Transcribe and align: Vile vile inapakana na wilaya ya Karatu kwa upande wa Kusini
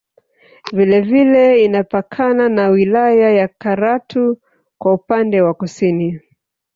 Vile 0.73 1.01
vile 1.01 1.63
inapakana 1.63 2.49
na 2.49 2.67
wilaya 2.67 3.31
ya 3.31 3.47
Karatu 3.47 4.41
kwa 4.77 4.93
upande 4.93 5.41
wa 5.41 5.53
Kusini 5.53 6.19